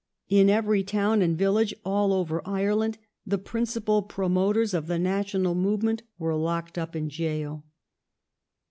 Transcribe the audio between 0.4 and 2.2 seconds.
every town and village all